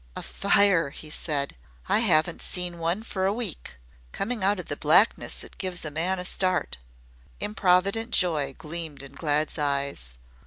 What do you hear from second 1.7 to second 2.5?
"I haven't